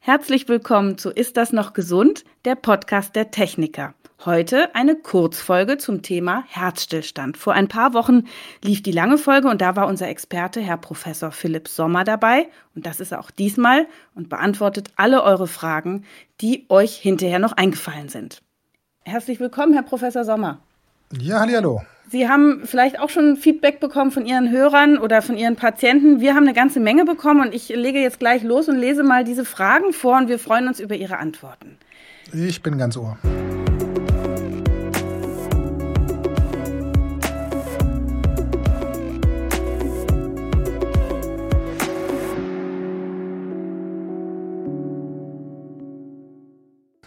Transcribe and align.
Herzlich 0.00 0.48
willkommen 0.48 0.96
zu 0.96 1.10
Ist 1.10 1.36
das 1.36 1.52
noch 1.52 1.72
gesund? 1.72 2.24
Der 2.44 2.54
Podcast 2.54 3.14
der 3.14 3.30
Techniker. 3.30 3.94
Heute 4.24 4.74
eine 4.74 4.96
Kurzfolge 4.96 5.76
zum 5.76 6.02
Thema 6.02 6.44
Herzstillstand. 6.48 7.36
Vor 7.36 7.52
ein 7.52 7.68
paar 7.68 7.92
Wochen 7.92 8.24
lief 8.62 8.82
die 8.82 8.92
lange 8.92 9.18
Folge 9.18 9.48
und 9.48 9.60
da 9.60 9.76
war 9.76 9.86
unser 9.86 10.08
Experte, 10.08 10.60
Herr 10.60 10.78
Professor 10.78 11.30
Philipp 11.30 11.68
Sommer, 11.68 12.04
dabei. 12.04 12.48
Und 12.74 12.86
das 12.86 13.00
ist 13.00 13.12
er 13.12 13.20
auch 13.20 13.30
diesmal 13.30 13.86
und 14.14 14.28
beantwortet 14.28 14.92
alle 14.96 15.22
eure 15.22 15.46
Fragen, 15.46 16.04
die 16.40 16.64
euch 16.68 16.96
hinterher 16.96 17.38
noch 17.38 17.52
eingefallen 17.52 18.08
sind. 18.08 18.42
Herzlich 19.04 19.40
willkommen, 19.40 19.74
Herr 19.74 19.82
Professor 19.82 20.24
Sommer. 20.24 20.60
Ja, 21.12 21.40
hallo. 21.40 21.82
Sie 22.10 22.26
haben 22.26 22.62
vielleicht 22.64 22.98
auch 22.98 23.10
schon 23.10 23.36
Feedback 23.36 23.80
bekommen 23.80 24.10
von 24.10 24.24
Ihren 24.24 24.50
Hörern 24.50 24.96
oder 24.96 25.20
von 25.20 25.36
Ihren 25.36 25.56
Patienten. 25.56 26.20
Wir 26.20 26.34
haben 26.34 26.44
eine 26.44 26.54
ganze 26.54 26.80
Menge 26.80 27.04
bekommen 27.04 27.42
und 27.42 27.54
ich 27.54 27.68
lege 27.68 28.00
jetzt 28.00 28.18
gleich 28.18 28.42
los 28.42 28.66
und 28.68 28.78
lese 28.78 29.02
mal 29.02 29.24
diese 29.24 29.44
Fragen 29.44 29.92
vor 29.92 30.16
und 30.16 30.28
wir 30.28 30.38
freuen 30.38 30.68
uns 30.68 30.80
über 30.80 30.94
Ihre 30.94 31.18
Antworten. 31.18 31.76
Ich 32.32 32.62
bin 32.62 32.78
ganz 32.78 32.96
ohr. 32.96 33.18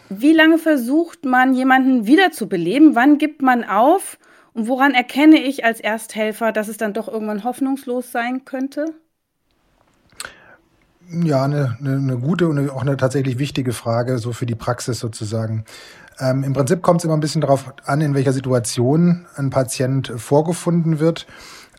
Wie 0.09 0.33
lange 0.33 0.59
versucht 0.59 1.25
man, 1.25 1.55
jemanden 1.55 2.05
wiederzubeleben? 2.05 2.93
Wann 2.93 3.17
gibt 3.17 3.41
man 3.41 3.63
auf? 3.63 4.19
Und 4.53 4.67
woran 4.67 4.93
erkenne 4.93 5.37
ich 5.37 5.63
als 5.63 5.79
Ersthelfer, 5.79 6.51
dass 6.51 6.67
es 6.67 6.77
dann 6.77 6.93
doch 6.93 7.07
irgendwann 7.07 7.43
hoffnungslos 7.43 8.11
sein 8.11 8.43
könnte? 8.43 8.85
Ja, 11.09 11.43
eine, 11.43 11.77
eine, 11.79 11.95
eine 11.95 12.17
gute 12.17 12.47
und 12.47 12.69
auch 12.69 12.81
eine 12.81 12.97
tatsächlich 12.97 13.37
wichtige 13.37 13.73
Frage, 13.73 14.17
so 14.17 14.33
für 14.33 14.45
die 14.45 14.55
Praxis 14.55 14.99
sozusagen. 14.99 15.65
Ähm, 16.19 16.43
Im 16.43 16.53
Prinzip 16.53 16.81
kommt 16.81 17.01
es 17.01 17.05
immer 17.05 17.15
ein 17.15 17.21
bisschen 17.21 17.41
darauf 17.41 17.73
an, 17.85 18.01
in 18.01 18.13
welcher 18.13 18.33
Situation 18.33 19.25
ein 19.35 19.49
Patient 19.49 20.13
vorgefunden 20.15 20.99
wird. 20.99 21.27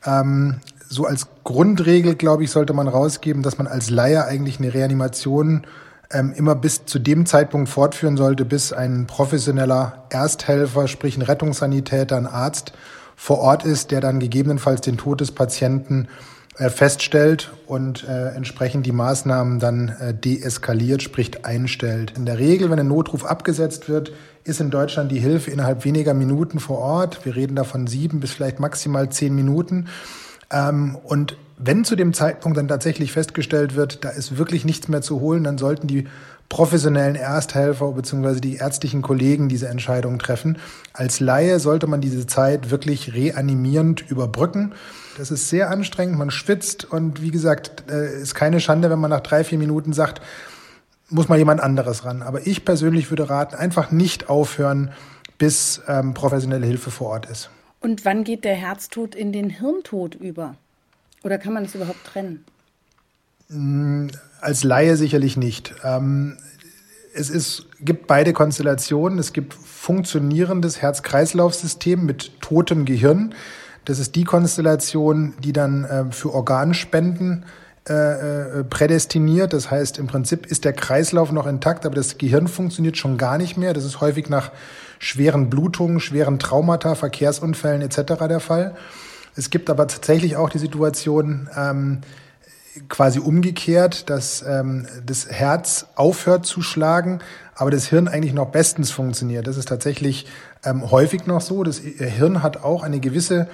Ähm, 0.04 0.60
so 0.88 1.06
als 1.06 1.28
Grundregel, 1.44 2.14
glaube 2.14 2.44
ich, 2.44 2.50
sollte 2.50 2.74
man 2.74 2.88
rausgeben, 2.88 3.42
dass 3.42 3.56
man 3.56 3.66
als 3.66 3.88
Laie 3.88 4.24
eigentlich 4.24 4.58
eine 4.58 4.74
Reanimation 4.74 5.66
ähm, 6.12 6.32
immer 6.36 6.54
bis 6.54 6.84
zu 6.84 6.98
dem 6.98 7.26
Zeitpunkt 7.26 7.68
fortführen 7.68 8.16
sollte, 8.16 8.44
bis 8.44 8.72
ein 8.72 9.06
professioneller 9.06 10.04
Ersthelfer, 10.10 10.88
sprich 10.88 11.16
ein 11.16 11.22
Rettungssanitäter, 11.22 12.16
ein 12.16 12.26
Arzt 12.26 12.72
vor 13.16 13.38
Ort 13.38 13.64
ist, 13.64 13.90
der 13.90 14.00
dann 14.00 14.20
gegebenenfalls 14.20 14.80
den 14.80 14.96
Tod 14.96 15.20
des 15.20 15.32
Patienten 15.32 16.08
äh, 16.58 16.68
feststellt 16.68 17.50
und 17.66 18.06
äh, 18.06 18.34
entsprechend 18.34 18.84
die 18.84 18.92
Maßnahmen 18.92 19.58
dann 19.58 19.88
äh, 19.88 20.12
deeskaliert, 20.12 21.02
sprich 21.02 21.46
einstellt. 21.46 22.12
In 22.16 22.26
der 22.26 22.38
Regel, 22.38 22.68
wenn 22.68 22.78
ein 22.78 22.88
Notruf 22.88 23.24
abgesetzt 23.24 23.88
wird, 23.88 24.12
ist 24.44 24.60
in 24.60 24.70
Deutschland 24.70 25.10
die 25.10 25.18
Hilfe 25.18 25.50
innerhalb 25.50 25.84
weniger 25.84 26.14
Minuten 26.14 26.58
vor 26.58 26.78
Ort. 26.78 27.24
Wir 27.24 27.36
reden 27.36 27.56
da 27.56 27.64
von 27.64 27.86
sieben 27.86 28.20
bis 28.20 28.32
vielleicht 28.32 28.60
maximal 28.60 29.08
zehn 29.08 29.34
Minuten. 29.34 29.86
Ähm, 30.50 30.98
und 31.02 31.36
wenn 31.64 31.84
zu 31.84 31.96
dem 31.96 32.12
Zeitpunkt 32.12 32.58
dann 32.58 32.68
tatsächlich 32.68 33.12
festgestellt 33.12 33.76
wird, 33.76 34.04
da 34.04 34.10
ist 34.10 34.36
wirklich 34.36 34.64
nichts 34.64 34.88
mehr 34.88 35.02
zu 35.02 35.20
holen, 35.20 35.44
dann 35.44 35.58
sollten 35.58 35.86
die 35.86 36.08
professionellen 36.48 37.14
Ersthelfer 37.14 37.92
bzw. 37.92 38.40
die 38.40 38.56
ärztlichen 38.56 39.00
Kollegen 39.00 39.48
diese 39.48 39.68
Entscheidung 39.68 40.18
treffen. 40.18 40.58
Als 40.92 41.20
Laie 41.20 41.60
sollte 41.60 41.86
man 41.86 42.00
diese 42.00 42.26
Zeit 42.26 42.70
wirklich 42.70 43.14
reanimierend 43.14 44.02
überbrücken. 44.10 44.74
Das 45.16 45.30
ist 45.30 45.48
sehr 45.48 45.70
anstrengend, 45.70 46.18
man 46.18 46.30
schwitzt 46.30 46.84
und 46.84 47.22
wie 47.22 47.30
gesagt, 47.30 47.90
ist 47.90 48.34
keine 48.34 48.60
Schande, 48.60 48.90
wenn 48.90 48.98
man 48.98 49.10
nach 49.10 49.20
drei, 49.20 49.44
vier 49.44 49.58
Minuten 49.58 49.92
sagt, 49.92 50.20
muss 51.08 51.28
mal 51.28 51.38
jemand 51.38 51.60
anderes 51.60 52.04
ran. 52.04 52.22
Aber 52.22 52.46
ich 52.46 52.64
persönlich 52.64 53.10
würde 53.10 53.30
raten, 53.30 53.54
einfach 53.54 53.90
nicht 53.90 54.28
aufhören, 54.28 54.90
bis 55.38 55.80
ähm, 55.88 56.14
professionelle 56.14 56.66
Hilfe 56.66 56.90
vor 56.90 57.08
Ort 57.10 57.26
ist. 57.26 57.50
Und 57.80 58.04
wann 58.04 58.24
geht 58.24 58.44
der 58.44 58.54
Herztod 58.54 59.14
in 59.14 59.32
den 59.32 59.50
Hirntod 59.50 60.14
über? 60.14 60.54
Oder 61.24 61.38
kann 61.38 61.52
man 61.52 61.64
das 61.64 61.74
überhaupt 61.74 62.04
trennen? 62.04 62.44
Mm, 63.48 64.08
als 64.40 64.64
Laie 64.64 64.96
sicherlich 64.96 65.36
nicht. 65.36 65.74
Ähm, 65.84 66.36
es 67.14 67.30
ist, 67.30 67.66
gibt 67.80 68.06
beide 68.06 68.32
Konstellationen. 68.32 69.18
Es 69.18 69.32
gibt 69.32 69.54
funktionierendes 69.54 70.80
Herz-Kreislauf-System 70.80 72.04
mit 72.04 72.40
totem 72.40 72.84
Gehirn. 72.84 73.34
Das 73.84 73.98
ist 73.98 74.14
die 74.14 74.24
Konstellation, 74.24 75.34
die 75.42 75.52
dann 75.52 75.84
äh, 75.84 76.04
für 76.10 76.32
Organspenden 76.32 77.44
äh, 77.88 78.60
äh, 78.60 78.64
prädestiniert. 78.64 79.52
Das 79.52 79.70
heißt, 79.70 79.98
im 79.98 80.06
Prinzip 80.06 80.46
ist 80.46 80.64
der 80.64 80.72
Kreislauf 80.72 81.32
noch 81.32 81.48
intakt, 81.48 81.84
aber 81.84 81.96
das 81.96 82.16
Gehirn 82.16 82.46
funktioniert 82.46 82.96
schon 82.96 83.18
gar 83.18 83.38
nicht 83.38 83.56
mehr. 83.56 83.74
Das 83.74 83.84
ist 83.84 84.00
häufig 84.00 84.28
nach 84.28 84.52
schweren 85.00 85.50
Blutungen, 85.50 85.98
schweren 85.98 86.38
Traumata, 86.38 86.94
Verkehrsunfällen 86.94 87.82
etc. 87.82 88.14
der 88.28 88.38
Fall. 88.38 88.76
Es 89.36 89.50
gibt 89.50 89.70
aber 89.70 89.86
tatsächlich 89.86 90.36
auch 90.36 90.50
die 90.50 90.58
Situation, 90.58 91.48
ähm, 91.56 92.00
quasi 92.88 93.18
umgekehrt, 93.18 94.08
dass 94.08 94.42
ähm, 94.46 94.86
das 95.04 95.28
Herz 95.30 95.86
aufhört 95.94 96.46
zu 96.46 96.62
schlagen, 96.62 97.20
aber 97.54 97.70
das 97.70 97.86
Hirn 97.86 98.08
eigentlich 98.08 98.32
noch 98.32 98.48
bestens 98.48 98.90
funktioniert. 98.90 99.46
Das 99.46 99.56
ist 99.56 99.68
tatsächlich 99.68 100.26
ähm, 100.64 100.90
häufig 100.90 101.26
noch 101.26 101.40
so. 101.40 101.64
Das 101.64 101.78
Hirn 101.78 102.42
hat 102.42 102.64
auch 102.64 102.82
eine 102.82 103.00
gewisse 103.00 103.48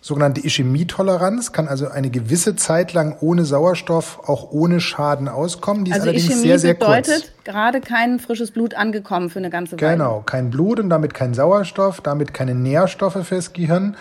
sogenannte 0.00 0.44
Ischämietoleranz, 0.44 1.52
kann 1.52 1.66
also 1.66 1.88
eine 1.88 2.10
gewisse 2.10 2.56
Zeit 2.56 2.92
lang 2.92 3.16
ohne 3.20 3.46
Sauerstoff, 3.46 4.28
auch 4.28 4.50
ohne 4.50 4.80
Schaden 4.80 5.28
auskommen. 5.28 5.86
Die 5.86 5.92
ist 5.92 5.94
also 5.94 6.08
allerdings 6.08 6.26
Ischämie 6.26 6.42
sehr, 6.42 6.58
sehr 6.58 6.74
bedeutet 6.74 7.06
kurz. 7.06 7.44
gerade 7.44 7.80
kein 7.80 8.18
frisches 8.18 8.50
Blut 8.50 8.74
angekommen 8.74 9.30
für 9.30 9.38
eine 9.38 9.48
ganze 9.48 9.80
Weile. 9.80 9.92
Genau, 9.92 10.20
kein 10.20 10.50
Blut 10.50 10.78
und 10.78 10.90
damit 10.90 11.14
kein 11.14 11.32
Sauerstoff, 11.32 12.02
damit 12.02 12.34
keine 12.34 12.54
Nährstoffe 12.54 13.26
fürs 13.26 13.54
Gehirn. 13.54 13.96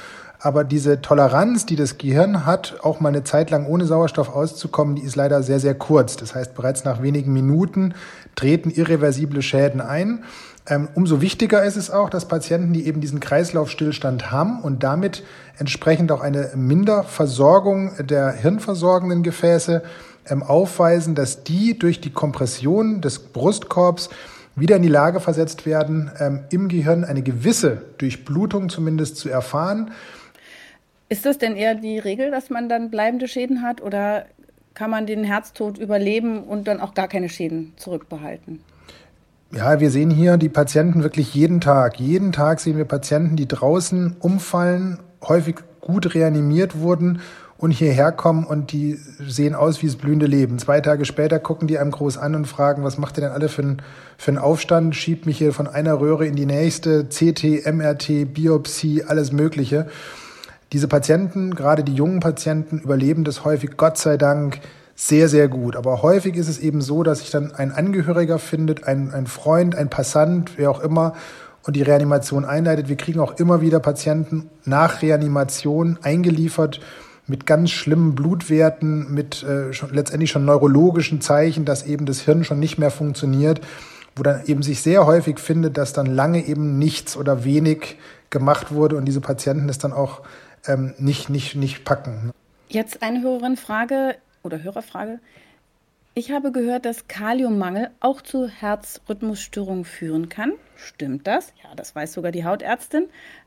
Aber 0.46 0.66
diese 0.66 1.02
Toleranz, 1.02 1.66
die 1.66 1.78
das 1.78 1.98
Gehirn 1.98 2.46
hat, 2.46 2.76
auch 2.84 3.00
mal 3.00 3.08
eine 3.08 3.24
Zeit 3.24 3.50
lang 3.50 3.66
ohne 3.66 3.86
Sauerstoff 3.86 4.28
auszukommen, 4.28 4.96
die 4.96 5.04
ist 5.04 5.16
leider 5.16 5.42
sehr, 5.42 5.62
sehr 5.62 5.74
kurz. 5.74 6.18
Das 6.18 6.36
heißt, 6.36 6.54
bereits 6.54 6.84
nach 6.84 7.02
wenigen 7.02 7.32
Minuten 7.32 7.94
treten 8.36 8.70
irreversible 8.70 9.42
Schäden 9.42 9.80
ein. 9.80 10.26
Ähm, 10.68 10.90
umso 10.96 11.22
wichtiger 11.22 11.64
ist 11.64 11.78
es 11.78 11.90
auch, 11.90 12.10
dass 12.10 12.28
Patienten, 12.28 12.74
die 12.74 12.86
eben 12.88 13.00
diesen 13.00 13.22
Kreislaufstillstand 13.22 14.32
haben 14.32 14.60
und 14.60 14.84
damit 14.84 15.24
entsprechend 15.60 16.12
auch 16.12 16.20
eine 16.20 16.52
Minderversorgung 16.56 17.94
der 18.06 18.34
hirnversorgenden 18.34 19.24
Gefäße 19.24 19.82
ähm, 20.30 20.44
aufweisen, 20.44 21.16
dass 21.16 21.46
die 21.46 21.80
durch 21.80 22.02
die 22.02 22.12
Kompression 22.12 23.00
des 23.00 23.20
Brustkorbs 23.20 24.10
wieder 24.58 24.76
in 24.76 24.82
die 24.82 24.90
Lage 24.90 25.22
versetzt 25.22 25.66
werden, 25.66 26.12
ähm, 26.20 26.42
im 26.50 26.68
Gehirn 26.68 27.06
eine 27.06 27.22
gewisse 27.22 27.82
Durchblutung 27.98 28.68
zumindest 28.68 29.16
zu 29.16 29.30
erfahren 29.30 29.92
ist 31.14 31.28
das 31.28 31.38
denn 31.38 31.56
eher 31.56 31.76
die 31.76 32.00
Regel, 32.00 32.32
dass 32.32 32.50
man 32.50 32.68
dann 32.68 32.90
bleibende 32.90 33.28
Schäden 33.28 33.62
hat 33.62 33.82
oder 33.82 34.26
kann 34.74 34.90
man 34.90 35.06
den 35.06 35.24
Herztod 35.24 35.78
überleben 35.78 36.44
und 36.44 36.68
dann 36.68 36.82
auch 36.82 36.96
gar 36.96 37.08
keine 37.08 37.30
Schäden 37.30 37.74
zurückbehalten? 37.76 38.62
Ja, 39.52 39.80
wir 39.80 39.92
sehen 39.92 40.10
hier 40.10 40.38
die 40.38 40.50
Patienten 40.50 41.04
wirklich 41.04 41.36
jeden 41.36 41.62
Tag. 41.62 42.00
Jeden 42.00 42.32
Tag 42.32 42.60
sehen 42.60 42.78
wir 42.78 42.86
Patienten, 42.86 43.36
die 43.36 43.48
draußen 43.48 44.16
umfallen, 44.20 44.98
häufig 45.22 45.58
gut 45.82 46.16
reanimiert 46.16 46.80
wurden 46.80 47.22
und 47.60 47.70
hierher 47.70 48.12
kommen 48.12 48.44
und 48.44 48.72
die 48.72 49.00
sehen 49.20 49.54
aus 49.54 49.84
wie 49.84 49.86
das 49.86 49.98
blühende 49.98 50.26
Leben. 50.26 50.58
Zwei 50.58 50.82
Tage 50.82 51.06
später 51.06 51.38
gucken 51.38 51.68
die 51.68 51.78
einem 51.78 51.92
groß 51.92 52.18
an 52.18 52.34
und 52.34 52.48
fragen, 52.48 52.84
was 52.84 52.98
macht 52.98 53.20
ihr 53.20 53.22
denn 53.22 53.32
alle 53.32 53.50
für 53.50 53.62
einen, 53.62 53.82
für 54.18 54.32
einen 54.32 54.40
Aufstand? 54.40 54.96
Schiebt 54.96 55.28
mich 55.28 55.38
hier 55.38 55.54
von 55.54 55.68
einer 55.68 56.00
Röhre 56.00 56.26
in 56.26 56.36
die 56.36 56.48
nächste, 56.48 57.06
CT, 57.06 57.72
MRT, 57.72 58.34
Biopsie, 58.34 59.04
alles 59.04 59.32
Mögliche. 59.32 59.86
Diese 60.74 60.88
Patienten, 60.88 61.54
gerade 61.54 61.84
die 61.84 61.94
jungen 61.94 62.20
Patienten, 62.20 62.80
überleben 62.80 63.24
das 63.24 63.46
häufig, 63.46 63.78
Gott 63.78 64.00
sei 64.00 64.18
Dank, 64.18 64.60
sehr, 64.96 65.30
sehr 65.30 65.48
gut. 65.48 65.76
Aber 65.76 66.02
häufig 66.02 66.36
ist 66.36 66.48
es 66.48 66.58
eben 66.58 66.82
so, 66.82 67.04
dass 67.04 67.20
sich 67.20 67.30
dann 67.30 67.54
ein 67.54 67.72
Angehöriger 67.72 68.40
findet, 68.40 68.84
ein, 68.86 69.12
ein 69.14 69.28
Freund, 69.28 69.76
ein 69.76 69.90
Passant, 69.90 70.58
wer 70.58 70.72
auch 70.72 70.80
immer, 70.80 71.14
und 71.62 71.76
die 71.76 71.84
Reanimation 71.84 72.44
einleitet. 72.44 72.90
Wir 72.90 72.98
kriegen 72.98 73.20
auch 73.20 73.38
immer 73.38 73.62
wieder 73.62 73.80
Patienten 73.80 74.50
nach 74.66 75.02
Reanimation 75.04 76.00
eingeliefert 76.02 76.82
mit 77.28 77.46
ganz 77.46 77.70
schlimmen 77.70 78.16
Blutwerten, 78.16 79.14
mit 79.14 79.44
äh, 79.44 79.74
schon, 79.74 79.94
letztendlich 79.94 80.32
schon 80.32 80.44
neurologischen 80.44 81.22
Zeichen, 81.22 81.66
dass 81.66 81.86
eben 81.86 82.08
das 82.08 82.20
Hirn 82.20 82.44
schon 82.44 82.60
nicht 82.60 82.80
mehr 82.80 82.92
funktioniert, 82.92 83.62
wo 84.16 84.24
dann 84.24 84.42
eben 84.46 84.64
sich 84.64 84.82
sehr 84.82 85.06
häufig 85.06 85.40
findet, 85.40 85.78
dass 85.78 85.94
dann 85.94 86.08
lange 86.08 86.46
eben 86.46 86.80
nichts 86.80 87.16
oder 87.16 87.46
wenig 87.46 87.98
gemacht 88.30 88.74
wurde 88.74 88.98
und 88.98 89.06
diese 89.06 89.22
Patienten 89.22 89.70
es 89.70 89.78
dann 89.78 89.94
auch 89.94 90.22
ähm, 90.66 90.94
nicht, 90.98 91.30
nicht, 91.30 91.56
nicht 91.56 91.86
packen. 91.86 92.32
Jetzt 92.70 93.02
eine 93.02 93.22
Hörerin-Frage 93.22 94.16
oder 94.44 94.64
Hörerfrage. 94.64 95.20
Ich 96.16 96.32
habe 96.32 96.52
gehört, 96.52 96.86
dass 96.86 97.08
Kaliummangel 97.08 97.90
auch 98.00 98.22
zu 98.22 98.48
Herzrhythmusstörungen 98.48 99.84
führen 99.84 100.30
kann. 100.30 100.54
Stimmt 100.76 101.26
das? 101.26 101.54
Ja, 101.64 101.74
das 101.76 101.96
weiß 101.96 102.14
sogar 102.14 102.32
die 102.32 102.46
Hautärztin. 102.46 103.06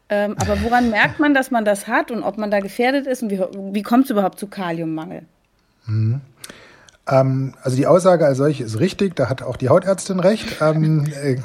Ähm, 0.08 0.36
aber 0.38 0.62
woran 0.62 0.90
merkt 0.90 1.20
man, 1.20 1.32
dass 1.32 1.50
man 1.50 1.64
das 1.64 1.86
hat 1.86 2.10
und 2.10 2.22
ob 2.22 2.38
man 2.38 2.50
da 2.50 2.60
gefährdet 2.60 3.06
ist 3.06 3.22
und 3.22 3.30
wie, 3.30 3.38
wie 3.38 3.82
kommt 3.82 4.04
es 4.04 4.10
überhaupt 4.10 4.38
zu 4.38 4.48
Kaliummangel? 4.48 5.22
Mhm. 5.86 6.20
Ähm, 7.08 7.54
also 7.62 7.76
die 7.76 7.86
Aussage 7.86 8.26
als 8.26 8.38
solche 8.38 8.64
ist 8.64 8.80
richtig, 8.80 9.14
da 9.14 9.28
hat 9.28 9.42
auch 9.42 9.56
die 9.56 9.68
Hautärztin 9.68 10.18
recht. 10.18 10.60
Ähm, 10.60 11.06
äh, 11.22 11.36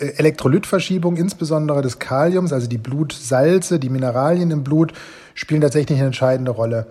Elektrolytverschiebung, 0.00 1.16
insbesondere 1.16 1.82
des 1.82 1.98
Kaliums, 1.98 2.52
also 2.52 2.66
die 2.66 2.78
Blutsalze, 2.78 3.78
die 3.78 3.90
Mineralien 3.90 4.50
im 4.50 4.64
Blut, 4.64 4.92
spielen 5.34 5.60
tatsächlich 5.60 5.98
eine 5.98 6.06
entscheidende 6.06 6.50
Rolle. 6.50 6.86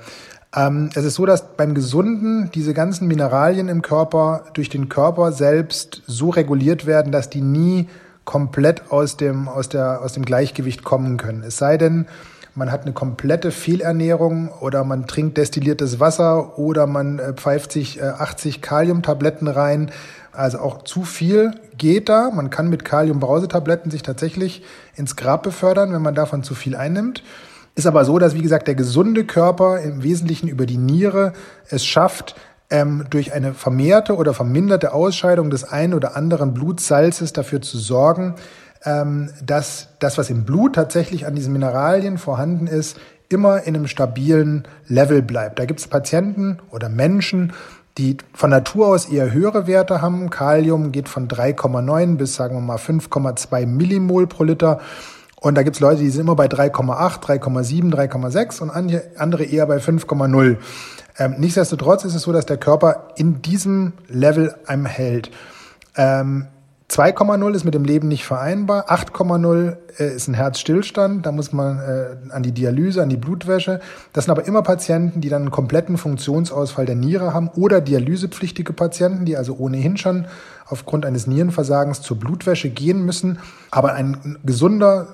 Ähm, 0.55 0.89
es 0.95 1.05
ist 1.05 1.15
so, 1.15 1.25
dass 1.25 1.55
beim 1.55 1.73
Gesunden 1.75 2.49
diese 2.53 2.73
ganzen 2.73 3.07
Mineralien 3.07 3.69
im 3.69 3.81
Körper 3.81 4.45
durch 4.53 4.69
den 4.69 4.89
Körper 4.89 5.31
selbst 5.31 6.01
so 6.07 6.29
reguliert 6.29 6.85
werden, 6.85 7.11
dass 7.11 7.29
die 7.29 7.41
nie 7.41 7.87
komplett 8.25 8.91
aus 8.91 9.17
dem, 9.17 9.47
aus, 9.47 9.69
der, 9.69 10.01
aus 10.01 10.13
dem 10.13 10.23
Gleichgewicht 10.23 10.83
kommen 10.83 11.17
können. 11.17 11.43
Es 11.43 11.57
sei 11.57 11.77
denn, 11.77 12.07
man 12.55 12.71
hat 12.71 12.81
eine 12.81 12.93
komplette 12.93 13.51
Fehlernährung 13.51 14.49
oder 14.59 14.83
man 14.83 15.07
trinkt 15.07 15.37
destilliertes 15.37 15.99
Wasser 15.99 16.57
oder 16.57 16.87
man 16.87 17.19
äh, 17.19 17.33
pfeift 17.33 17.71
sich 17.71 18.03
80 18.03 18.57
äh, 18.57 18.59
Kaliumtabletten 18.59 19.47
rein. 19.47 19.91
Also 20.39 20.59
auch 20.59 20.83
zu 20.83 21.03
viel 21.03 21.51
geht 21.77 22.07
da. 22.07 22.31
Man 22.33 22.49
kann 22.49 22.69
mit 22.69 22.85
Kaliumbrausetabletten 22.85 23.91
sich 23.91 24.03
tatsächlich 24.03 24.63
ins 24.95 25.17
Grab 25.17 25.43
befördern, 25.43 25.91
wenn 25.91 26.01
man 26.01 26.15
davon 26.15 26.43
zu 26.43 26.55
viel 26.55 26.77
einnimmt. 26.77 27.23
Ist 27.75 27.85
aber 27.85 28.05
so, 28.05 28.19
dass, 28.19 28.35
wie 28.35 28.41
gesagt, 28.41 28.69
der 28.69 28.75
gesunde 28.75 29.25
Körper 29.25 29.81
im 29.81 30.01
Wesentlichen 30.01 30.47
über 30.47 30.65
die 30.65 30.77
Niere 30.77 31.33
es 31.67 31.85
schafft, 31.85 32.37
ähm, 32.69 33.03
durch 33.09 33.33
eine 33.33 33.53
vermehrte 33.53 34.15
oder 34.15 34.33
verminderte 34.33 34.93
Ausscheidung 34.93 35.49
des 35.49 35.65
einen 35.65 35.93
oder 35.93 36.15
anderen 36.15 36.53
Blutsalzes 36.53 37.33
dafür 37.33 37.61
zu 37.61 37.77
sorgen, 37.77 38.35
ähm, 38.85 39.31
dass 39.45 39.89
das, 39.99 40.17
was 40.17 40.29
im 40.29 40.45
Blut 40.45 40.73
tatsächlich 40.73 41.25
an 41.25 41.35
diesen 41.35 41.51
Mineralien 41.51 42.17
vorhanden 42.17 42.67
ist, 42.67 42.97
immer 43.27 43.63
in 43.63 43.75
einem 43.75 43.87
stabilen 43.87 44.67
Level 44.87 45.21
bleibt. 45.21 45.59
Da 45.59 45.65
gibt 45.65 45.81
es 45.81 45.87
Patienten 45.87 46.59
oder 46.71 46.87
Menschen, 46.87 47.51
die 47.99 48.17
von 48.33 48.49
Natur 48.49 48.87
aus 48.87 49.09
eher 49.09 49.33
höhere 49.33 49.67
Werte 49.67 50.01
haben. 50.01 50.29
Kalium 50.29 50.93
geht 50.93 51.09
von 51.09 51.27
3,9 51.27 52.15
bis 52.15 52.33
sagen 52.33 52.55
wir 52.55 52.61
mal 52.61 52.77
5,2 52.77 53.65
Millimol 53.65 54.25
pro 54.25 54.45
Liter. 54.45 54.79
Und 55.35 55.55
da 55.55 55.63
gibt 55.63 55.75
es 55.75 55.81
Leute, 55.81 56.01
die 56.01 56.09
sind 56.09 56.21
immer 56.21 56.35
bei 56.35 56.47
3,8, 56.47 57.21
3,7, 57.41 57.93
3,6 57.93 58.61
und 58.61 58.71
andere 58.71 59.43
eher 59.43 59.65
bei 59.65 59.77
5,0. 59.77 60.57
Ähm, 61.17 61.35
nichtsdestotrotz 61.37 62.05
ist 62.05 62.15
es 62.15 62.21
so, 62.21 62.31
dass 62.31 62.45
der 62.45 62.57
Körper 62.57 63.09
in 63.17 63.41
diesem 63.41 63.93
Level 64.07 64.55
einem 64.65 64.85
hält. 64.85 65.31
Ähm, 65.97 66.47
2,0 66.89 67.53
ist 67.53 67.65
mit 67.65 67.75
dem 67.75 67.85
Leben 67.85 68.07
nicht 68.07 68.25
vereinbar. 68.25 68.89
8,0 68.89 69.77
äh, 69.99 70.15
ist 70.15 70.27
ein 70.27 70.33
Herzstillstand. 70.33 71.23
Da 71.23 71.31
muss 71.31 71.53
man 71.53 71.77
äh, 71.77 72.31
an 72.31 72.41
die 72.41 72.51
Dialyse, 72.51 73.03
an 73.03 73.09
die 73.09 73.17
Blutwäsche. 73.17 73.79
Das 74.11 74.25
sind 74.25 74.31
aber 74.31 74.47
immer 74.47 74.63
Patienten, 74.63 75.21
die 75.21 75.29
dann 75.29 75.43
einen 75.43 75.51
kompletten 75.51 75.97
Funktionsausfall 75.97 76.87
der 76.87 76.95
Niere 76.95 77.31
haben 77.31 77.49
oder 77.49 77.79
dialysepflichtige 77.79 78.73
Patienten, 78.73 79.25
die 79.25 79.37
also 79.37 79.55
ohnehin 79.57 79.97
schon 79.97 80.25
aufgrund 80.65 81.05
eines 81.05 81.27
Nierenversagens 81.27 82.01
zur 82.01 82.17
Blutwäsche 82.17 82.69
gehen 82.69 83.05
müssen. 83.05 83.37
Aber 83.69 83.93
ein 83.93 84.37
gesunder 84.43 85.07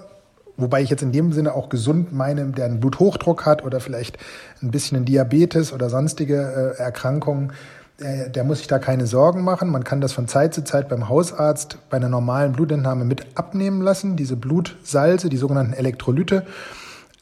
Wobei 0.58 0.82
ich 0.82 0.90
jetzt 0.90 1.04
in 1.04 1.12
dem 1.12 1.34
Sinne 1.34 1.54
auch 1.54 1.68
gesund 1.68 2.14
meine, 2.14 2.46
der 2.46 2.64
einen 2.64 2.80
Bluthochdruck 2.80 3.46
hat 3.46 3.66
oder 3.66 3.82
vielleicht 3.82 4.18
ein 4.62 4.72
bisschen 4.72 4.96
einen 4.96 5.06
Diabetes 5.06 5.74
oder 5.74 5.90
sonstige 5.90 6.76
äh, 6.78 6.82
Erkrankungen, 6.82 7.52
der, 8.00 8.30
der 8.30 8.44
muss 8.44 8.60
sich 8.60 8.68
da 8.68 8.80
keine 8.80 9.08
Sorgen 9.08 9.44
machen. 9.44 9.70
Man 9.70 9.84
kann 9.84 10.02
das 10.02 10.14
von 10.14 10.28
Zeit 10.28 10.54
zu 10.54 10.64
Zeit 10.64 10.90
beim 10.90 11.08
Hausarzt 11.08 11.78
bei 11.90 11.98
einer 11.98 12.10
normalen 12.10 12.54
Blutentnahme 12.54 13.06
mit 13.06 13.26
abnehmen 13.36 13.82
lassen, 13.82 14.16
diese 14.16 14.36
Blutsalze, 14.36 15.30
die 15.30 15.38
sogenannten 15.38 15.74
Elektrolyte. 15.74 16.46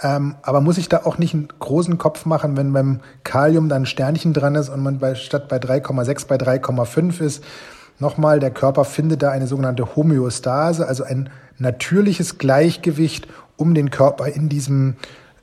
Ähm, 0.02 0.36
aber 0.42 0.62
muss 0.62 0.80
ich 0.80 0.90
da 0.90 1.02
auch 1.04 1.18
nicht 1.20 1.34
einen 1.34 1.48
großen 1.60 1.98
Kopf 1.98 2.26
machen, 2.26 2.58
wenn 2.58 2.74
beim 2.74 3.02
Kalium 3.24 3.70
dann 3.70 3.84
ein 3.84 3.86
Sternchen 3.86 4.34
dran 4.34 4.56
ist 4.56 4.70
und 4.70 4.82
man 4.82 4.98
bei, 4.98 5.14
statt 5.16 5.48
bei 5.48 5.58
3,6 5.58 6.28
bei 6.28 6.36
3,5 6.36 7.22
ist. 7.22 7.44
Nochmal, 8.00 8.40
der 8.40 8.50
Körper 8.50 8.86
findet 8.86 9.22
da 9.22 9.30
eine 9.30 9.46
sogenannte 9.46 9.96
Homöostase, 9.96 10.88
also 10.88 11.04
ein 11.04 11.30
natürliches 11.60 12.40
Gleichgewicht, 12.40 13.28
um 13.56 13.76
den 13.76 13.92
Körper 13.92 14.28
in 14.28 14.50
diesem 14.50 14.96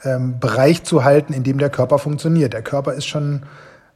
ähm, 0.03 0.41
Bereich 0.41 0.83
zu 0.83 1.05
halten, 1.05 1.33
in 1.33 1.45
dem 1.45 1.59
der 1.59 1.71
Körper 1.71 1.99
funktioniert. 1.99 2.53
Der 2.53 2.63
Körper 2.63 2.95
ist 2.95 3.07
schon 3.07 3.45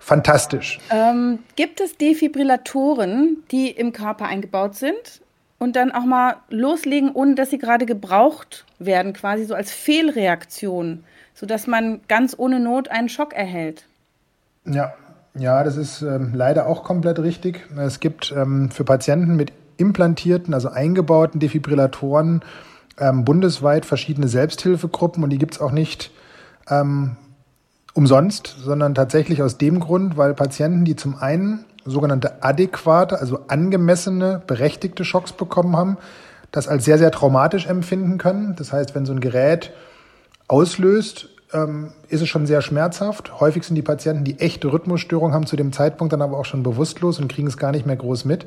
fantastisch. 0.05 0.79
Ähm, 0.91 1.39
gibt 1.57 1.81
es 1.81 1.97
Defibrillatoren, 1.97 3.39
die 3.51 3.71
im 3.71 3.93
Körper 3.93 4.27
eingebaut 4.27 4.75
sind 4.75 5.23
und 5.59 5.77
dann 5.77 5.93
auch 5.93 6.05
mal 6.05 6.37
loslegen, 6.51 7.11
ohne 7.13 7.35
dass 7.35 7.51
sie 7.51 7.59
gerade 7.59 7.87
gebraucht 7.87 8.67
werden, 8.79 9.15
quasi 9.15 9.45
so 9.45 9.55
als 9.55 9.73
Fehlreaktion, 9.73 11.05
sodass 11.35 11.67
man 11.67 12.01
ganz 12.07 12.35
ohne 12.37 12.61
Not 12.61 12.89
einen 12.89 13.09
Schock 13.09 13.33
erhält? 13.33 13.87
Ja, 14.67 14.93
ja, 15.35 15.65
das 15.65 15.77
ist 15.77 16.03
ähm, 16.03 16.33
leider 16.35 16.67
auch 16.67 16.85
komplett 16.85 17.19
richtig. 17.19 17.67
Es 17.77 17.99
gibt 17.99 18.33
ähm, 18.37 18.71
für 18.71 18.85
Patienten 18.85 19.37
mit 19.37 19.53
implantierten, 19.79 20.55
also 20.55 20.69
eingebauten 20.69 21.41
Defibrillatoren 21.41 22.43
ähm, 22.99 23.25
bundesweit 23.25 23.87
verschiedene 23.87 24.29
Selbsthilfegruppen 24.29 25.25
und 25.25 25.31
die 25.31 25.39
gibt 25.39 25.55
es 25.55 25.61
auch 25.61 25.73
nicht 25.73 26.13
ähm, 26.71 27.17
umsonst, 27.95 28.57
sondern 28.59 28.95
tatsächlich 28.95 29.43
aus 29.43 29.57
dem 29.57 29.81
Grund, 29.81 30.17
weil 30.17 30.35
Patienten, 30.35 30.85
die 30.85 30.97
zum 30.97 31.17
einen 31.17 31.65
sogenannte 31.85 32.43
adäquate, 32.43 33.19
also 33.19 33.41
angemessene, 33.49 34.43
berechtigte 34.47 35.05
Schocks 35.05 35.33
bekommen 35.33 35.77
haben, 35.77 35.97
das 36.51 36.69
als 36.69 36.85
sehr, 36.85 36.99
sehr 36.99 37.11
traumatisch 37.11 37.67
empfinden 37.67 38.19
können. 38.19 38.55
Das 38.57 38.73
heißt, 38.73 38.95
wenn 38.95 39.07
so 39.07 39.13
ein 39.13 39.21
Gerät 39.21 39.73
auslöst, 40.49 41.29
ähm, 41.53 41.93
ist 42.09 42.21
es 42.21 42.29
schon 42.29 42.47
sehr 42.47 42.63
schmerzhaft. 42.63 43.41
Häufig 43.41 43.65
sind 43.65 43.77
die 43.77 43.83
Patienten, 43.83 44.25
die 44.25 44.41
echte 44.41 44.73
Rhythmusstörungen 44.73 45.35
haben, 45.35 45.47
zu 45.47 45.57
dem 45.57 45.73
Zeitpunkt 45.73 46.13
dann 46.13 46.23
aber 46.23 46.39
auch 46.39 46.45
schon 46.45 46.63
bewusstlos 46.63 47.19
und 47.21 47.29
kriegen 47.29 47.49
es 47.49 47.57
gar 47.57 47.73
nicht 47.73 47.87
mehr 47.87 47.97
groß 47.97 48.25
mit. 48.25 48.47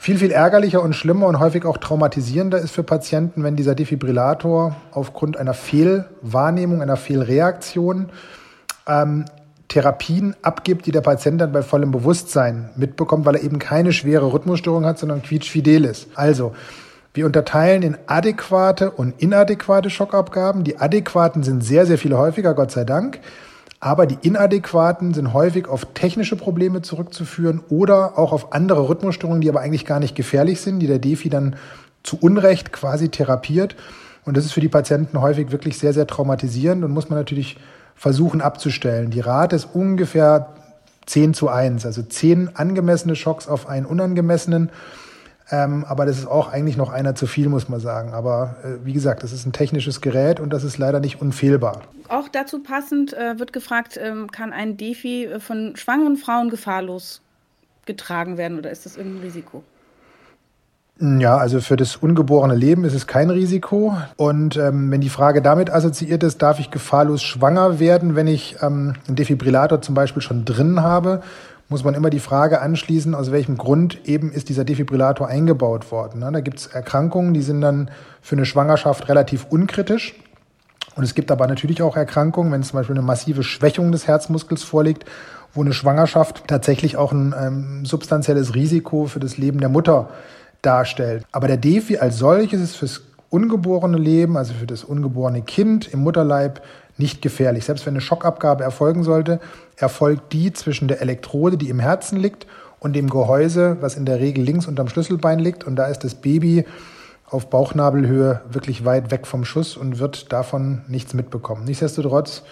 Viel, 0.00 0.16
viel 0.16 0.30
ärgerlicher 0.30 0.80
und 0.80 0.94
schlimmer 0.94 1.26
und 1.26 1.40
häufig 1.40 1.64
auch 1.64 1.76
traumatisierender 1.76 2.58
ist 2.58 2.70
für 2.70 2.84
Patienten, 2.84 3.42
wenn 3.42 3.56
dieser 3.56 3.74
Defibrillator 3.74 4.76
aufgrund 4.92 5.36
einer 5.36 5.54
Fehlwahrnehmung, 5.54 6.80
einer 6.80 6.96
Fehlreaktion 6.96 8.08
ähm, 8.86 9.24
Therapien 9.66 10.36
abgibt, 10.40 10.86
die 10.86 10.92
der 10.92 11.00
Patient 11.00 11.40
dann 11.40 11.52
bei 11.52 11.62
vollem 11.62 11.90
Bewusstsein 11.90 12.70
mitbekommt, 12.76 13.26
weil 13.26 13.34
er 13.34 13.42
eben 13.42 13.58
keine 13.58 13.92
schwere 13.92 14.32
Rhythmusstörung 14.32 14.86
hat, 14.86 15.00
sondern 15.00 15.20
quietschfidel 15.20 15.84
ist. 15.84 16.06
Also, 16.14 16.54
wir 17.12 17.26
unterteilen 17.26 17.82
in 17.82 17.98
adäquate 18.06 18.92
und 18.92 19.20
inadäquate 19.20 19.90
Schockabgaben. 19.90 20.62
Die 20.62 20.78
adäquaten 20.78 21.42
sind 21.42 21.64
sehr, 21.64 21.86
sehr 21.86 21.98
viel 21.98 22.16
häufiger, 22.16 22.54
Gott 22.54 22.70
sei 22.70 22.84
Dank. 22.84 23.18
Aber 23.80 24.06
die 24.06 24.18
inadäquaten 24.26 25.14
sind 25.14 25.32
häufig 25.32 25.68
auf 25.68 25.86
technische 25.94 26.34
Probleme 26.34 26.82
zurückzuführen 26.82 27.60
oder 27.68 28.18
auch 28.18 28.32
auf 28.32 28.52
andere 28.52 28.88
Rhythmusstörungen, 28.88 29.40
die 29.40 29.48
aber 29.48 29.60
eigentlich 29.60 29.86
gar 29.86 30.00
nicht 30.00 30.16
gefährlich 30.16 30.60
sind, 30.60 30.80
die 30.80 30.88
der 30.88 30.98
Defi 30.98 31.28
dann 31.28 31.54
zu 32.02 32.18
Unrecht 32.20 32.72
quasi 32.72 33.08
therapiert. 33.08 33.76
Und 34.24 34.36
das 34.36 34.44
ist 34.44 34.52
für 34.52 34.60
die 34.60 34.68
Patienten 34.68 35.20
häufig 35.20 35.52
wirklich 35.52 35.78
sehr, 35.78 35.92
sehr 35.92 36.06
traumatisierend 36.06 36.84
und 36.84 36.90
muss 36.90 37.08
man 37.08 37.18
natürlich 37.18 37.56
versuchen 37.94 38.40
abzustellen. 38.40 39.10
Die 39.10 39.20
Rate 39.20 39.56
ist 39.56 39.68
ungefähr 39.72 40.54
10 41.06 41.34
zu 41.34 41.48
1, 41.48 41.86
also 41.86 42.02
10 42.02 42.56
angemessene 42.56 43.16
Schocks 43.16 43.48
auf 43.48 43.68
einen 43.68 43.86
unangemessenen. 43.86 44.70
Ähm, 45.50 45.84
aber 45.86 46.04
das 46.04 46.18
ist 46.18 46.26
auch 46.26 46.52
eigentlich 46.52 46.76
noch 46.76 46.90
einer 46.90 47.14
zu 47.14 47.26
viel, 47.26 47.48
muss 47.48 47.68
man 47.68 47.80
sagen. 47.80 48.12
Aber 48.12 48.56
äh, 48.62 48.84
wie 48.84 48.92
gesagt, 48.92 49.22
das 49.22 49.32
ist 49.32 49.46
ein 49.46 49.52
technisches 49.52 50.00
Gerät 50.00 50.40
und 50.40 50.50
das 50.52 50.62
ist 50.62 50.76
leider 50.78 51.00
nicht 51.00 51.22
unfehlbar. 51.22 51.82
Auch 52.08 52.28
dazu 52.28 52.62
passend 52.62 53.14
äh, 53.14 53.38
wird 53.38 53.52
gefragt, 53.52 53.98
ähm, 54.00 54.30
kann 54.30 54.52
ein 54.52 54.76
Defi 54.76 55.24
äh, 55.24 55.40
von 55.40 55.74
schwangeren 55.76 56.16
Frauen 56.16 56.50
gefahrlos 56.50 57.22
getragen 57.86 58.36
werden 58.36 58.58
oder 58.58 58.70
ist 58.70 58.84
das 58.84 58.96
irgendein 58.96 59.22
Risiko? 59.22 59.62
Ja, 61.00 61.36
also 61.36 61.60
für 61.60 61.76
das 61.76 61.94
ungeborene 61.96 62.56
Leben 62.56 62.84
ist 62.84 62.94
es 62.94 63.06
kein 63.06 63.30
Risiko. 63.30 63.96
Und 64.16 64.56
ähm, 64.56 64.90
wenn 64.90 65.00
die 65.00 65.08
Frage 65.08 65.40
damit 65.42 65.70
assoziiert 65.70 66.24
ist, 66.24 66.42
darf 66.42 66.58
ich 66.58 66.72
gefahrlos 66.72 67.22
schwanger 67.22 67.78
werden, 67.78 68.16
wenn 68.16 68.26
ich 68.26 68.56
ähm, 68.62 68.94
einen 69.06 69.16
Defibrillator 69.16 69.80
zum 69.80 69.94
Beispiel 69.94 70.22
schon 70.22 70.44
drin 70.44 70.82
habe, 70.82 71.22
muss 71.68 71.84
man 71.84 71.94
immer 71.94 72.10
die 72.10 72.20
Frage 72.20 72.60
anschließen, 72.60 73.14
aus 73.14 73.30
welchem 73.30 73.58
Grund 73.58 74.06
eben 74.08 74.32
ist 74.32 74.48
dieser 74.48 74.64
Defibrillator 74.64 75.28
eingebaut 75.28 75.90
worden. 75.92 76.20
Da 76.20 76.40
gibt 76.40 76.60
es 76.60 76.66
Erkrankungen, 76.66 77.34
die 77.34 77.42
sind 77.42 77.60
dann 77.60 77.90
für 78.22 78.36
eine 78.36 78.46
Schwangerschaft 78.46 79.08
relativ 79.08 79.46
unkritisch. 79.50 80.14
Und 80.96 81.04
es 81.04 81.14
gibt 81.14 81.30
aber 81.30 81.46
natürlich 81.46 81.82
auch 81.82 81.96
Erkrankungen, 81.96 82.50
wenn 82.50 82.62
zum 82.62 82.78
Beispiel 82.78 82.96
eine 82.96 83.04
massive 83.04 83.42
Schwächung 83.42 83.92
des 83.92 84.06
Herzmuskels 84.08 84.64
vorliegt, 84.64 85.04
wo 85.54 85.60
eine 85.60 85.72
Schwangerschaft 85.72 86.48
tatsächlich 86.48 86.96
auch 86.96 87.12
ein 87.12 87.34
ähm, 87.38 87.86
substanzielles 87.86 88.54
Risiko 88.54 89.06
für 89.06 89.20
das 89.20 89.36
Leben 89.36 89.60
der 89.60 89.68
Mutter 89.68 90.08
darstellt. 90.62 91.24
Aber 91.30 91.46
der 91.46 91.56
Defi 91.56 91.98
als 91.98 92.18
solches 92.18 92.60
ist 92.60 92.76
fürs 92.76 93.02
ungeborene 93.30 93.98
Leben, 93.98 94.36
also 94.36 94.54
für 94.54 94.66
das 94.66 94.84
ungeborene 94.84 95.42
Kind 95.42 95.92
im 95.92 96.00
Mutterleib, 96.00 96.62
nicht 96.96 97.22
gefährlich. 97.22 97.64
Selbst 97.64 97.86
wenn 97.86 97.94
eine 97.94 98.00
Schockabgabe 98.00 98.64
erfolgen 98.64 99.04
sollte, 99.04 99.38
erfolgt 99.78 100.32
die 100.32 100.52
zwischen 100.52 100.88
der 100.88 101.00
Elektrode, 101.00 101.56
die 101.56 101.68
im 101.68 101.80
Herzen 101.80 102.18
liegt, 102.18 102.46
und 102.80 102.94
dem 102.94 103.10
Gehäuse, 103.10 103.76
was 103.80 103.96
in 103.96 104.06
der 104.06 104.20
Regel 104.20 104.44
links 104.44 104.66
unterm 104.66 104.88
Schlüsselbein 104.88 105.38
liegt. 105.38 105.64
Und 105.64 105.76
da 105.76 105.86
ist 105.86 106.04
das 106.04 106.14
Baby 106.14 106.64
auf 107.26 107.50
Bauchnabelhöhe 107.50 108.40
wirklich 108.48 108.84
weit 108.84 109.10
weg 109.10 109.26
vom 109.26 109.44
Schuss 109.44 109.76
und 109.76 109.98
wird 109.98 110.32
davon 110.32 110.82
nichts 110.88 111.12
mitbekommen. 111.12 111.64
Nichtsdestotrotz 111.64 112.42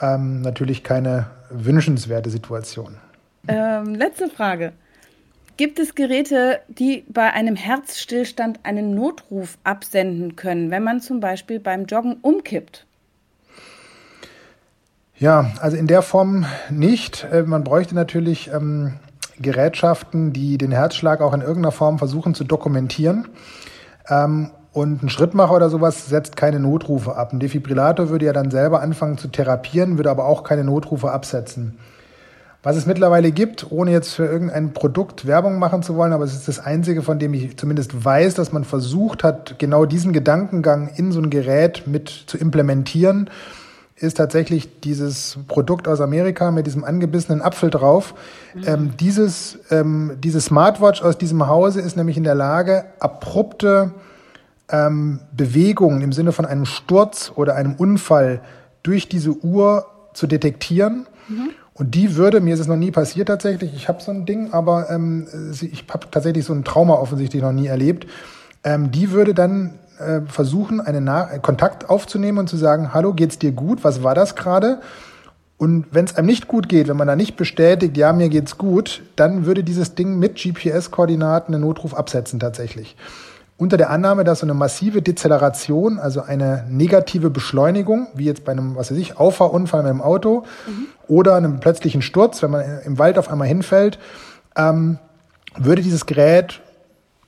ähm, 0.00 0.42
natürlich 0.42 0.84
keine 0.84 1.26
wünschenswerte 1.50 2.30
Situation. 2.30 2.96
Ähm, 3.48 3.94
letzte 3.94 4.28
Frage. 4.28 4.72
Gibt 5.56 5.78
es 5.78 5.94
Geräte, 5.94 6.60
die 6.68 7.04
bei 7.08 7.32
einem 7.32 7.54
Herzstillstand 7.54 8.60
einen 8.64 8.94
Notruf 8.94 9.56
absenden 9.62 10.34
können, 10.34 10.70
wenn 10.70 10.82
man 10.82 11.00
zum 11.00 11.20
Beispiel 11.20 11.60
beim 11.60 11.86
Joggen 11.86 12.16
umkippt? 12.22 12.86
Ja, 15.16 15.52
also 15.60 15.76
in 15.76 15.86
der 15.86 16.02
Form 16.02 16.44
nicht. 16.70 17.26
Äh, 17.30 17.42
man 17.42 17.64
bräuchte 17.64 17.94
natürlich 17.94 18.50
ähm, 18.52 18.94
Gerätschaften, 19.38 20.32
die 20.32 20.58
den 20.58 20.72
Herzschlag 20.72 21.20
auch 21.20 21.34
in 21.34 21.40
irgendeiner 21.40 21.72
Form 21.72 21.98
versuchen 21.98 22.34
zu 22.34 22.44
dokumentieren. 22.44 23.28
Ähm, 24.08 24.50
und 24.72 25.04
ein 25.04 25.08
Schrittmacher 25.08 25.54
oder 25.54 25.70
sowas 25.70 26.08
setzt 26.08 26.36
keine 26.36 26.58
Notrufe 26.58 27.14
ab. 27.14 27.32
Ein 27.32 27.38
Defibrillator 27.38 28.08
würde 28.08 28.26
ja 28.26 28.32
dann 28.32 28.50
selber 28.50 28.80
anfangen 28.80 29.18
zu 29.18 29.28
therapieren, 29.28 29.98
würde 29.98 30.10
aber 30.10 30.26
auch 30.26 30.42
keine 30.42 30.64
Notrufe 30.64 31.12
absetzen. 31.12 31.78
Was 32.64 32.76
es 32.76 32.84
mittlerweile 32.84 33.30
gibt, 33.30 33.70
ohne 33.70 33.92
jetzt 33.92 34.14
für 34.14 34.24
irgendein 34.24 34.72
Produkt 34.72 35.26
Werbung 35.26 35.60
machen 35.60 35.84
zu 35.84 35.94
wollen, 35.94 36.12
aber 36.12 36.24
es 36.24 36.34
ist 36.34 36.48
das 36.48 36.58
einzige, 36.58 37.02
von 37.02 37.20
dem 37.20 37.34
ich 37.34 37.56
zumindest 37.56 38.04
weiß, 38.04 38.34
dass 38.34 38.52
man 38.52 38.64
versucht 38.64 39.22
hat, 39.22 39.60
genau 39.60 39.84
diesen 39.84 40.12
Gedankengang 40.12 40.88
in 40.96 41.12
so 41.12 41.20
ein 41.20 41.30
Gerät 41.30 41.86
mit 41.86 42.08
zu 42.08 42.36
implementieren, 42.36 43.30
ist 43.96 44.16
tatsächlich 44.16 44.80
dieses 44.80 45.38
Produkt 45.46 45.86
aus 45.86 46.00
Amerika 46.00 46.50
mit 46.50 46.66
diesem 46.66 46.84
angebissenen 46.84 47.40
Apfel 47.42 47.70
drauf. 47.70 48.14
Mhm. 48.54 48.62
Ähm, 48.66 48.96
dieses, 48.98 49.58
ähm, 49.70 50.12
diese 50.18 50.40
Smartwatch 50.40 51.02
aus 51.02 51.16
diesem 51.16 51.46
Hause 51.46 51.80
ist 51.80 51.96
nämlich 51.96 52.16
in 52.16 52.24
der 52.24 52.34
Lage, 52.34 52.86
abrupte 52.98 53.92
ähm, 54.68 55.20
Bewegungen 55.32 56.00
im 56.00 56.12
Sinne 56.12 56.32
von 56.32 56.44
einem 56.44 56.66
Sturz 56.66 57.32
oder 57.34 57.54
einem 57.54 57.74
Unfall 57.74 58.40
durch 58.82 59.08
diese 59.08 59.30
Uhr 59.30 59.86
zu 60.12 60.26
detektieren. 60.26 61.06
Mhm. 61.28 61.50
Und 61.72 61.94
die 61.94 62.16
würde, 62.16 62.40
mir 62.40 62.54
ist 62.54 62.60
es 62.60 62.68
noch 62.68 62.76
nie 62.76 62.92
passiert 62.92 63.28
tatsächlich, 63.28 63.74
ich 63.74 63.88
habe 63.88 64.00
so 64.00 64.12
ein 64.12 64.26
Ding, 64.26 64.52
aber 64.52 64.90
ähm, 64.90 65.26
ich 65.60 65.84
habe 65.88 66.06
tatsächlich 66.10 66.44
so 66.44 66.52
ein 66.52 66.64
Trauma 66.64 66.94
offensichtlich 66.94 67.42
noch 67.42 67.52
nie 67.52 67.66
erlebt. 67.66 68.06
Ähm, 68.62 68.90
die 68.90 69.10
würde 69.10 69.34
dann 69.34 69.74
äh, 69.98 70.20
versuchen, 70.26 70.80
einen 70.80 71.04
Na 71.04 71.38
Kontakt 71.38 71.90
aufzunehmen 71.90 72.38
und 72.38 72.48
zu 72.48 72.56
sagen, 72.56 72.94
hallo, 72.94 73.12
geht's 73.12 73.38
dir 73.38 73.52
gut? 73.52 73.84
Was 73.84 74.02
war 74.02 74.14
das 74.14 74.34
gerade? 74.36 74.80
Und 75.56 75.86
wenn 75.92 76.04
es 76.04 76.16
einem 76.16 76.26
nicht 76.26 76.48
gut 76.48 76.68
geht, 76.68 76.88
wenn 76.88 76.96
man 76.96 77.06
da 77.06 77.16
nicht 77.16 77.36
bestätigt, 77.36 77.96
ja, 77.96 78.12
mir 78.12 78.28
geht's 78.28 78.58
gut, 78.58 79.02
dann 79.16 79.46
würde 79.46 79.62
dieses 79.62 79.94
Ding 79.94 80.18
mit 80.18 80.36
GPS-Koordinaten 80.36 81.54
einen 81.54 81.62
Notruf 81.62 81.94
absetzen 81.94 82.40
tatsächlich 82.40 82.96
unter 83.56 83.76
der 83.76 83.90
Annahme, 83.90 84.24
dass 84.24 84.40
so 84.40 84.46
eine 84.46 84.54
massive 84.54 85.00
Dezeleration, 85.00 85.98
also 85.98 86.22
eine 86.22 86.64
negative 86.68 87.30
Beschleunigung, 87.30 88.08
wie 88.14 88.24
jetzt 88.24 88.44
bei 88.44 88.52
einem, 88.52 88.74
was 88.74 88.90
weiß 88.90 88.98
ich, 88.98 89.16
Auffahrunfall 89.16 89.82
mit 89.82 89.90
dem 89.90 90.02
Auto 90.02 90.44
mhm. 90.66 90.86
oder 91.06 91.36
einem 91.36 91.60
plötzlichen 91.60 92.02
Sturz, 92.02 92.42
wenn 92.42 92.50
man 92.50 92.80
im 92.84 92.98
Wald 92.98 93.16
auf 93.16 93.30
einmal 93.30 93.46
hinfällt, 93.46 93.98
ähm, 94.56 94.98
würde 95.56 95.82
dieses 95.82 96.06
Gerät 96.06 96.60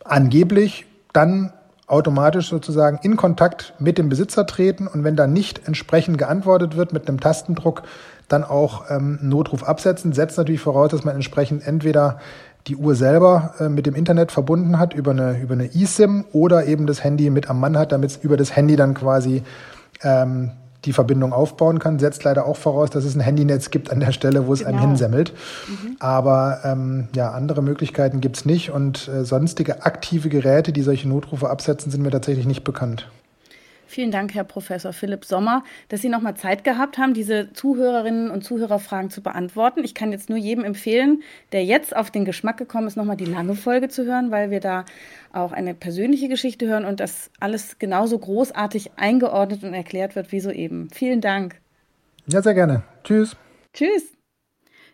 angeblich 0.04 0.87
dann 1.12 1.52
automatisch 1.87 2.49
sozusagen 2.49 2.99
in 3.02 3.16
Kontakt 3.16 3.75
mit 3.78 3.99
dem 3.99 4.09
Besitzer 4.09 4.47
treten 4.47 4.87
und 4.87 5.05
wenn 5.05 5.16
da 5.16 5.26
nicht 5.26 5.66
entsprechend 5.66 6.19
geantwortet 6.19 6.76
wird 6.76 6.93
mit 6.93 7.09
einem 7.09 7.21
Tastendruck, 7.21 7.83
dann 8.28 8.43
auch 8.43 8.90
ähm, 8.90 9.19
Notruf 9.23 9.62
absetzen. 9.62 10.12
Setzt 10.12 10.37
natürlich 10.37 10.61
voraus, 10.61 10.90
dass 10.90 11.05
man 11.05 11.14
entsprechend 11.14 11.66
entweder 11.66 12.19
die 12.66 12.76
Uhr 12.76 12.97
selber 12.97 13.55
äh, 13.61 13.69
mit 13.69 13.87
dem 13.87 13.95
Internet 13.95 14.33
verbunden 14.33 14.78
hat 14.78 14.95
über 14.95 15.12
eine, 15.12 15.40
über 15.40 15.55
eine 15.55 15.73
eSIM 15.75 16.25
oder 16.33 16.66
eben 16.66 16.87
das 16.87 17.05
Handy 17.05 17.31
mit 17.31 17.49
am 17.49 17.61
Mann 17.61 17.78
hat, 17.78 17.93
damit 17.93 18.11
es 18.11 18.16
über 18.16 18.37
das 18.37 18.57
Handy 18.57 18.75
dann 18.75 18.95
quasi 18.95 19.45
ähm, 20.02 20.50
die 20.87 20.93
Verbindung 20.93 21.33
aufbauen 21.33 21.78
kann. 21.78 21.99
Setzt 21.99 22.25
leider 22.25 22.47
auch 22.47 22.57
voraus, 22.57 22.90
dass 22.90 23.05
es 23.05 23.14
ein 23.14 23.21
Handynetz 23.21 23.71
gibt 23.71 23.90
an 23.90 24.00
der 24.00 24.12
Stelle, 24.12 24.47
wo 24.47 24.52
es 24.52 24.61
genau. 24.61 24.71
einen 24.71 24.81
hinsemmelt. 24.81 25.33
Mhm. 25.69 25.97
Aber 25.99 26.61
ähm, 26.64 27.09
ja, 27.14 27.33
andere 27.33 27.62
Möglichkeiten 27.62 28.21
gibt's 28.21 28.45
nicht 28.45 28.71
und 28.71 29.09
äh, 29.09 29.25
sonstige 29.25 29.85
aktive 29.85 30.28
Geräte, 30.28 30.73
die 30.73 30.83
solche 30.83 31.09
Notrufe 31.09 31.50
absetzen, 31.50 31.90
sind 31.90 32.02
mir 32.02 32.11
tatsächlich 32.11 32.47
nicht 32.47 32.64
bekannt. 32.64 33.09
Vielen 33.88 34.11
Dank, 34.11 34.35
Herr 34.35 34.45
Professor 34.45 34.93
Philipp 34.93 35.25
Sommer, 35.25 35.62
dass 35.88 36.02
Sie 36.02 36.09
nochmal 36.09 36.37
Zeit 36.37 36.64
gehabt 36.64 36.99
haben, 36.99 37.14
diese 37.14 37.52
Zuhörerinnen 37.52 38.31
und 38.31 38.43
Zuhörerfragen 38.43 39.11
zu 39.11 39.23
beantworten. 39.23 39.85
Ich 39.85 39.95
kann 39.95 40.11
jetzt 40.11 40.28
nur 40.28 40.38
jedem 40.38 40.64
empfehlen, 40.64 41.23
der 41.52 41.64
jetzt 41.64 41.95
auf 41.95 42.11
den 42.11 42.25
Geschmack 42.25 42.57
gekommen 42.57 42.88
ist, 42.88 42.97
nochmal 42.97 43.16
die 43.16 43.25
lange 43.25 43.55
Folge 43.55 43.88
zu 43.88 44.05
hören, 44.05 44.31
weil 44.31 44.50
wir 44.50 44.61
da 44.61 44.85
auch 45.33 45.52
eine 45.52 45.75
persönliche 45.75 46.28
Geschichte 46.28 46.66
hören 46.66 46.85
und 46.85 46.99
das 46.99 47.31
alles 47.38 47.78
genauso 47.78 48.19
großartig 48.19 48.93
eingeordnet 48.97 49.62
und 49.62 49.73
erklärt 49.73 50.16
wird 50.16 50.33
wie 50.33 50.40
soeben. 50.40 50.88
Vielen 50.93 51.21
Dank. 51.21 51.61
Ja, 52.26 52.43
sehr 52.43 52.55
gerne. 52.55 52.83
Tschüss. 53.05 53.37
Tschüss. 53.73 54.16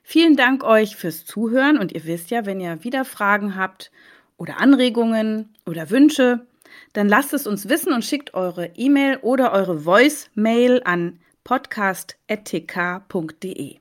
Vielen 0.03 0.37
Dank 0.37 0.65
euch 0.65 0.97
fürs 0.97 1.25
Zuhören 1.25 1.79
und 1.79 1.93
ihr 1.93 2.05
wisst 2.05 2.31
ja, 2.31 2.45
wenn 2.45 2.61
ihr 2.61 2.85
wieder 2.85 3.05
Fragen 3.05 3.57
habt 3.57 3.91
oder 4.37 4.61
Anregungen 4.61 5.55
oder 5.65 5.89
Wünsche, 5.91 6.47
dann 6.93 7.09
lasst 7.09 7.33
es 7.33 7.47
uns 7.47 7.69
wissen 7.69 7.93
und 7.93 8.05
schickt 8.05 8.35
eure 8.35 8.67
E-Mail 8.77 9.19
oder 9.19 9.53
eure 9.53 9.81
Voice-Mail 9.81 10.83
an 10.85 11.21
podcast.tk.de. 11.45 13.77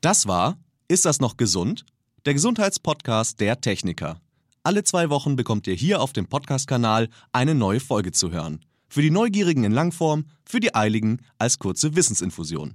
Das 0.00 0.26
war 0.26 0.58
Ist 0.88 1.04
das 1.04 1.20
noch 1.20 1.36
gesund? 1.36 1.84
Der 2.24 2.34
Gesundheitspodcast 2.34 3.40
der 3.40 3.60
Techniker. 3.60 4.20
Alle 4.62 4.84
zwei 4.84 5.10
Wochen 5.10 5.36
bekommt 5.36 5.66
ihr 5.68 5.74
hier 5.74 6.00
auf 6.00 6.12
dem 6.12 6.26
Podcast-Kanal 6.26 7.08
eine 7.32 7.54
neue 7.54 7.80
Folge 7.80 8.12
zu 8.12 8.32
hören. 8.32 8.64
Für 8.88 9.02
die 9.02 9.10
Neugierigen 9.10 9.64
in 9.64 9.72
Langform, 9.72 10.26
für 10.44 10.60
die 10.60 10.74
Eiligen 10.74 11.20
als 11.38 11.58
kurze 11.58 11.94
Wissensinfusion. 11.94 12.74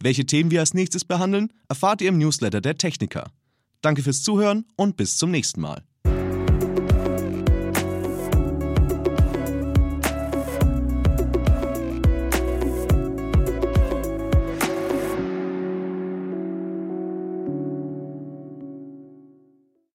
Welche 0.00 0.26
Themen 0.26 0.50
wir 0.50 0.60
als 0.60 0.74
nächstes 0.74 1.04
behandeln, 1.04 1.52
erfahrt 1.68 2.00
ihr 2.00 2.08
im 2.08 2.18
Newsletter 2.18 2.60
der 2.60 2.76
Techniker. 2.76 3.30
Danke 3.82 4.02
fürs 4.02 4.22
Zuhören 4.22 4.64
und 4.76 4.96
bis 4.96 5.16
zum 5.16 5.30
nächsten 5.30 5.60
Mal. 5.60 5.84